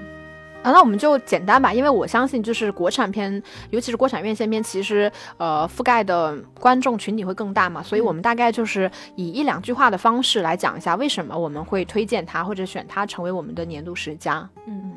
[0.62, 14.48] 啊，那我们就简单吧，因为我相信就是国产片，尤其是国产院线片，其实呃覆盖的观众群体会更大嘛，所以我们大概就是以一两句话的方式来讲一下为什么我们会推荐它或者选它成为我们的年度十佳。
[14.66, 14.94] 嗯，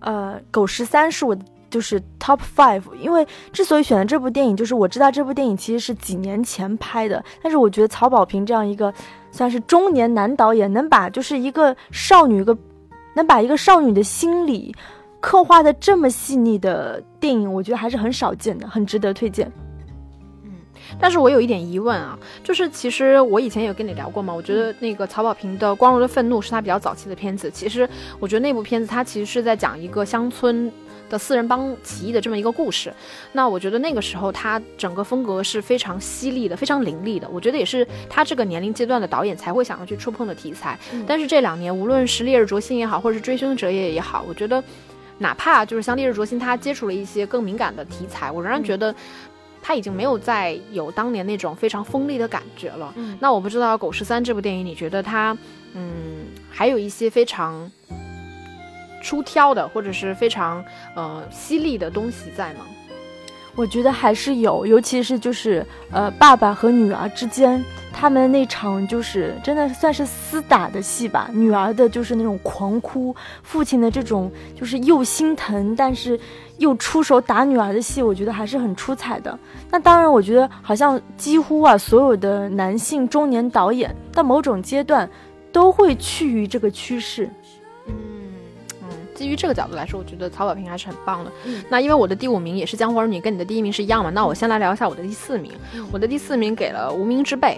[0.00, 1.36] 呃，狗十三是我。
[1.70, 8.92] 就是 top five，因为之所以选择这部电影，就是我知道这部电影其实是几年前拍的，但是我觉得曹保平这样一个
[9.30, 12.56] 算是中年男导演，能把就是一个少女一个
[13.14, 14.74] 能把一个少女的心理
[15.20, 19.50] 刻画的这么细腻的电影，我觉得还是很少见的，很值得推荐。
[20.42, 20.52] 嗯，
[20.98, 30.72] 但是我有一点疑问啊，就是其实我以前有跟你聊过嘛，我觉得那个曹保平的《光荣的愤怒》是他比较早期的片子，其实我觉得那部片子他其实是在讲一个乡村。
[31.10, 32.90] 的四人帮起义的这么一个故事，
[33.32, 37.28] 那我觉得那个时候他整个风格是非常犀利的，非常凌厉的。
[37.28, 40.78] 我觉得也是他这个年龄阶段的导演才会想要去触碰的题材。
[41.06, 44.62] 但是这两年，无论是《烈日灼心》也好，或者是《追凶者也》也好，我觉得
[45.18, 48.94] 哪怕就是像《烈日灼心》，他接触了一些更敏感的题材，我仍然觉得
[49.60, 52.94] 他已经没有再有当年那种非常锋利的感觉了。
[53.18, 55.36] 那我不知道《狗十三》这部电影，你觉得它
[55.74, 57.70] 嗯还有一些非常。
[59.00, 62.60] 出挑的或者是非常呃犀利的东西在吗？
[63.56, 71.28] 我觉得还是有，尤其是就是呃爸爸和女儿之间他们那场就是真的算是厮打的戏吧。
[71.32, 76.18] 女儿的就是那种狂哭，父亲的这种就是又心疼但是
[76.58, 79.36] 又出手打女儿的戏，我觉得还是很出彩的。
[79.68, 85.10] 那当然，我觉得好像几乎啊所有的男性中年导演到某种阶段
[85.50, 87.28] 都会趋于这个趋势。
[89.20, 91.30] 基于这个角度来说，我觉得曹保平还是很棒的。
[91.68, 94.08] 那因为我的第五名也是《江湖儿女》，跟你的第一名是一样嘛。
[94.08, 95.52] 那我先来聊一下我的第四名。
[95.92, 97.48] 我的第四名给了《无名之辈》。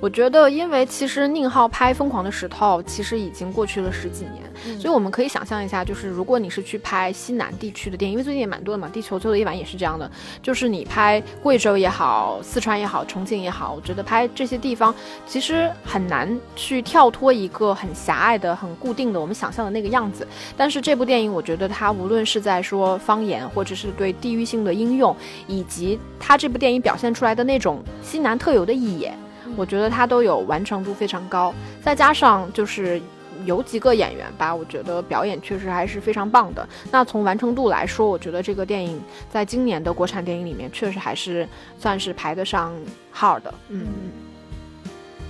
[0.00, 10.10] 我觉得，因为其实宁浩拍《疯狂的石头》其实已经过去了十几年，所以我们可以想象一下，就是如果你是去拍西南地区的电影，因为最近也蛮多的嘛，《地球最后的夜晚》也是这样的，
[10.42, 14.94] 就是你拍贵州也好、四川也好、重庆也好，我觉得拍这些地方
[15.26, 20.26] 其实很难去跳脱一个很狭隘的、很固定的我们想象的那个样子。
[20.56, 25.14] 但是这部电影，我觉得它无论是在说方言，或者是对地域性的应用，
[25.46, 29.12] 以及它这部电影表现出来的那种西南特有的野。
[29.54, 33.00] 我觉得他都有完成度非常高，再加上就是
[33.44, 36.66] 有几个演员吧，我觉得表演确实还是非常棒的。
[36.90, 41.46] 那从完成度来说，我觉得这个电影在今年的国产电影里面确实还是
[41.78, 42.72] 算是排得上
[43.10, 43.54] 号的。
[43.68, 43.86] 嗯，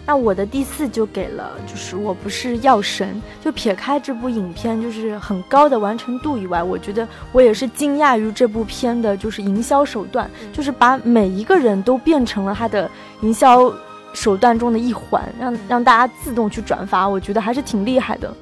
[0.06, 3.20] 那我的第四就给了，就是我不是药神。
[3.42, 12.88] 就撇开这部影片就是很高的完成度以外，我觉得我也是惊讶于这部片的就是营销手段，就是把每一个人都变成了他的
[13.20, 13.70] 营销。
[14.16, 18.34] 手段中的一环，让让大家自动去转发，我觉得还是挺厉害的。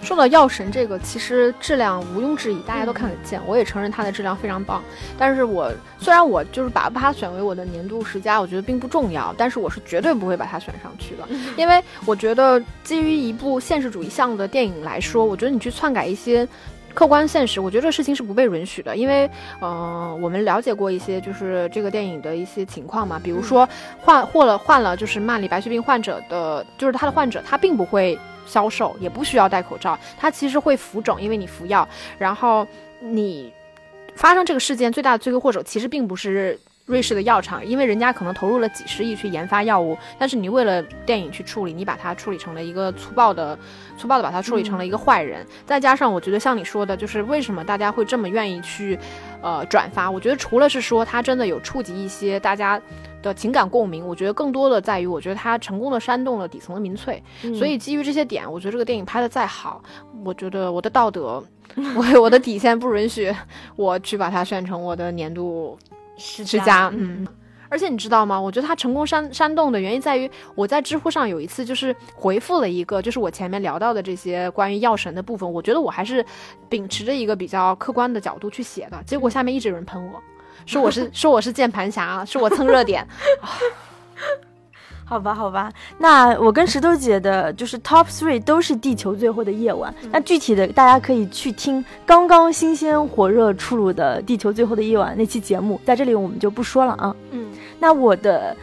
[0.00, 3.40] 说到《药神》这个，其实质量毋庸置疑，大家都看得见。
[3.46, 4.82] 我也承认它的质量非常棒。
[5.18, 16.46] 但是我虽然我就是把它选为我的年度十佳，我觉得并不重要，但是我是绝对不会把它选上去的，因为我觉得基于一部现实主义向的电影来说，我觉得你去篡改一些。
[16.94, 19.28] 客观现实，我觉得这个事情是不被允许的，因为，
[19.60, 23.68] 嗯，我们了解过一些就是这个电影的一些情况嘛，比如说
[24.00, 32.66] 换或了换了就是曼里白血病患者的，就是他的患者他并不会消瘦，也不需要戴口罩，他其实会浮肿，因为你服药，然后
[33.00, 33.52] 你
[34.14, 36.58] 发生这个事件最大的罪魁祸首其实并不是。
[36.92, 43.58] 瑞士的药厂，因为人家可能投入了几十亿去研发药物，但是你为了电影去处理，你把它处理成了一个粗暴的、
[43.96, 45.44] 粗暴的把它处理成了一个坏人。
[45.64, 48.98] 再加上我觉得像你说的，就是为什么大家会这么愿意去，
[49.40, 50.10] 呃，转发？
[50.10, 52.78] 我觉得除了是说它真的有触及一些大家
[53.22, 57.22] 的情感共鸣，我觉得更多的在于，我觉得它成功的煽动了底层的民粹。
[57.58, 59.82] 所以基于这些点，我觉得这个电影拍的再好，
[60.22, 61.42] 我觉得我的道德，
[61.96, 63.34] 我我的底线不允许
[63.76, 65.78] 我去把它选成我的年度。
[66.16, 67.26] 之家，嗯，
[67.68, 68.40] 而且你知道吗？
[68.40, 76.24] 我觉得他成功煽煽动的原因在于，我在知乎上有一次就是回复了一个，就是我前面聊到的这些关于药神的部分，我觉得我还是
[76.68, 80.22] 秉持着一个比较客观的角度去写的，结果下面一直有人喷我，
[80.66, 83.06] 说我是 说我是键盘侠，说我蹭热点。
[85.04, 89.94] 好吧，好吧，那我跟石头姐的就是 top three 都是地球最后的夜晚。
[90.10, 97.14] 那具体的大家可以去听刚刚新鲜火热出炉的地球最后的夜晚那期节目，在这里我们就不说了啊。
[97.32, 98.56] 嗯，那我的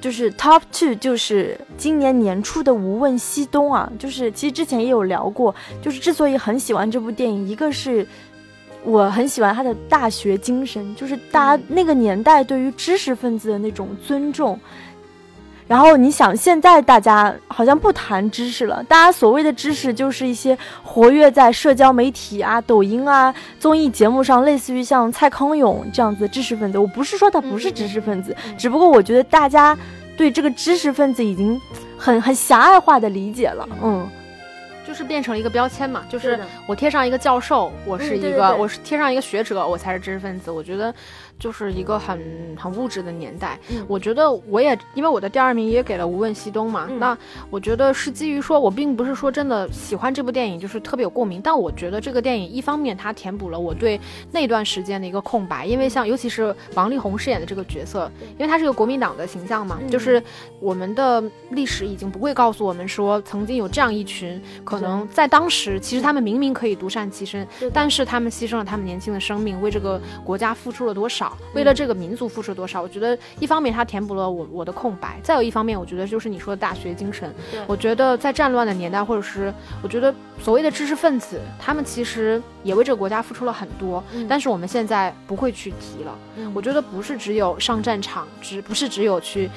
[0.00, 8.06] 就是 top two 就是今年年初的无问西东啊，就是其实之前也有聊过，就是之所以很喜欢这部电影，一个是
[8.82, 14.58] 我很喜欢他的大学精神，就是大家那个年代对于知识分子的那种尊重。
[15.72, 26.76] 然后你想，现在大家好像不谈知识了，大家所谓的知识就是一些活跃在社交媒体啊、抖音啊、综艺节目上，类似于像蔡康永这样子的知识分子。
[26.76, 29.74] 我不是说他不是知识分子，只不过我觉得大家
[30.14, 31.58] 对这个知识分子已经
[31.96, 34.06] 很很狭隘化的理解了，嗯。
[34.84, 40.50] 就是变成了一个标签嘛，就是我贴上一个教授，我是一个，我是贴上一个学者，我才是知识分子。
[40.50, 40.92] 我觉得
[41.42, 42.20] 就是一个很
[42.56, 43.58] 很物质的年代。
[43.88, 47.18] 我觉得我也因为我的第二名也给了无问西东嘛，那
[47.50, 51.40] 我觉得是基于说我并不是说真的喜欢这部电影，就是特别有共鸣。
[51.42, 53.98] 但我觉得这个电影一方面它填补了我对
[54.30, 60.22] 那段时间的一个空白，因为像尤其是王力宏饰演的这个角色，因为他是个国民党的形象嘛，就是
[60.60, 64.82] 我们的历史已经不会告诉我们说曾经有这样一群可。
[64.82, 72.82] 可能在当时，其实他们明明可以独善其身，但是他们牺牲了他们年轻的生命，为这个国家付出了多少，为了这个民族付出了多少？
[72.82, 77.32] 我觉得一方面它填补了我我的空白，再有一方面，我觉得就是你说的大学精神。
[77.66, 79.52] 我觉得在战乱的年代，或者是
[79.82, 86.16] 我觉得所谓的知识分子，他们其实也为这个国家付出了很多，但是我们现在不会去提了。
[86.54, 89.50] 我觉得不是只有上战场，只不是只有去。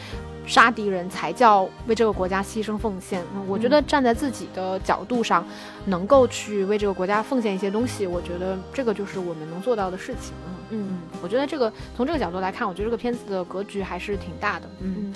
[0.45, 3.23] 杀敌人才叫为这个国家牺牲奉献。
[3.47, 5.45] 我觉得站在自己的角度上，
[5.85, 10.33] 能够去为这个国家奉献一些东西，我觉得这个就是我们能做到的事情。
[10.47, 14.69] 嗯嗯，我觉得这个从这个角度来看，我觉得这个片子的格局还是挺大的。
[14.81, 15.13] 嗯，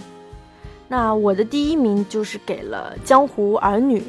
[0.87, 3.99] 那我的第一名就是给了《江湖儿女》。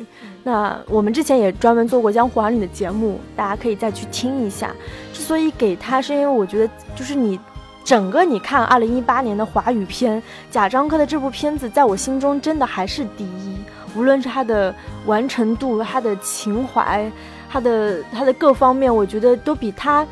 [0.42, 4.74] 那我们之前也专门做过《江湖儿女》的节目，大家可以再去听一下。
[5.12, 7.38] 之所以给他，是因为我觉得就是你。
[7.84, 13.56] 整个你看，二零一八年的华语片，贾樟柯的这部片子，在我心中真的还是第一。
[13.96, 14.72] 无论是他的
[15.06, 17.10] 完成度、他的情怀、
[17.50, 20.06] 他的他的各方面，我觉得都比他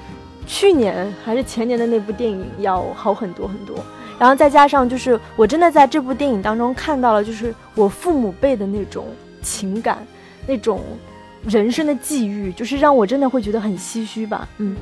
[0.46, 3.76] 去年还是前年的那部电影要好很多很多。
[4.18, 9.06] 然后再加上，就是我真的在这部电影当中看到了，就是我父母辈的那种
[9.42, 10.04] 情感，
[10.44, 10.82] 那种
[11.44, 14.48] 人生的际遇，就是让我真的会觉得很唏嘘吧。
[14.56, 14.76] 嗯。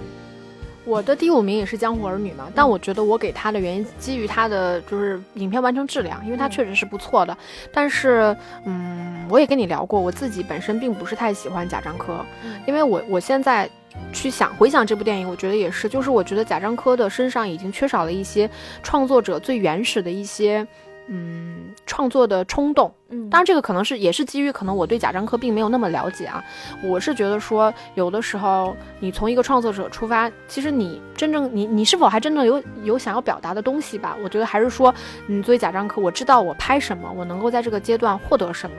[0.86, 7.36] 我的第五名也是《江湖儿女》嘛，但我觉得我给他的原因基于他的就是影片完成质量，因为他确实是不错的。
[7.72, 8.34] 但是，
[8.64, 12.24] 嗯，我也跟你聊过，我自己本身并不是太喜欢贾樟柯，
[12.68, 13.68] 因为我我现在
[14.12, 18.48] 去想回想这部电影，我觉得也是，就是我觉得贾樟柯的身上已经缺少了一些
[18.82, 20.66] 创作者最原始的一些。
[21.08, 26.42] 嗯，创作的冲动，嗯，当然这个可能是也是基于可能我对贾樟柯并没有那么了解啊。
[26.82, 34.16] 我是觉得说，有的时候你从一个创作者出发，其实你真正你你是否还真正有有想要表达的东西吧？
[34.22, 34.94] 我觉得还是说，
[35.26, 38.76] 你作为贾樟柯，我知道我拍什么，我能够在这个阶段获得什么。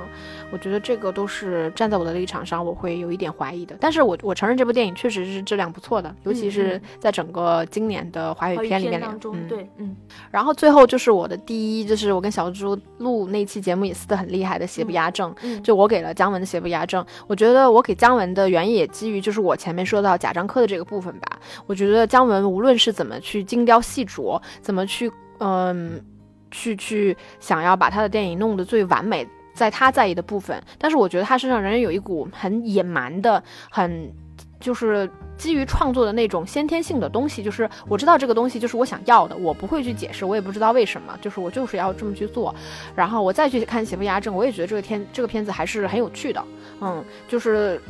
[0.51, 3.75] 我觉得这个都是站在我的立场上，我会有一点怀疑的。
[3.79, 9.95] 但是我我承认这部电影确实是质量不错的，尤其是在整个今年的华语片里面当中，对，嗯。
[10.31, 17.05] 然后最后就是我的第一，就是我跟小猪录那期节目也撕的很厉害的邪不压正，就我给了姜文的邪不压正。
[17.27, 21.39] 我觉得我给姜文的原因也基于就是我前面说到贾樟柯的这个部分吧。
[21.65, 26.01] 我觉得姜文无论是怎么去精雕细琢，怎么去嗯
[26.49, 29.27] 去去想要把他的电影弄得最完美。
[29.53, 34.13] 在他在意的部分，但是我觉得他身上仍然有一股很野蛮的、很
[34.59, 37.43] 就是基于创作的那种先天性的东西。
[37.43, 42.53] 就是我知道这个东西就是我想要的，我不会去解释，我也不知道为什么，就是我就是要这么去做。
[42.95, 46.43] 然后我再去看《邪不压正》，我也觉得这个片这个片子还是很有趣的。
[46.81, 47.81] 嗯，就是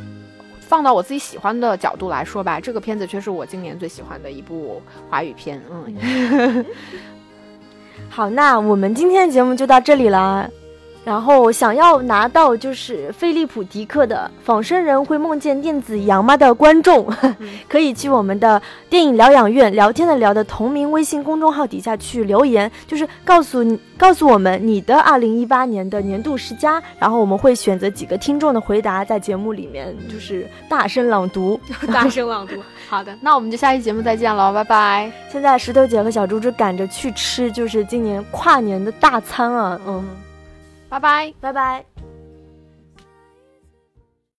[0.59, 5.61] 放到我自己喜欢的角度来说吧，这个片子却是我今年最喜欢的一部华语片。
[5.69, 6.65] 嗯。
[8.09, 10.49] 好，那我们今天的节目就到这里了。
[11.07, 17.07] 然后想要拿到就是菲利普迪克的《仿生人会梦见电子羊吗》的观众，
[17.69, 32.55] 可以去我们的电影疗养院聊天的聊的同名微信公众号底下去留言，就是告诉你告诉我们你的二零一八年的年度十佳，然后我们会选择几个听众的回答在节目里面就是大声朗读，大声朗读。
[32.89, 35.09] 好的，那我们就下期节目再见了，拜拜。
[35.31, 40.05] 现在石头姐和小猪猪赶着去吃就是今年跨年的大餐啊，嗯。
[40.89, 41.96] 拜拜，拜拜。